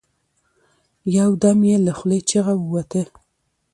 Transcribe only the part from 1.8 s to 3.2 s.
له خولې چيغه ووته.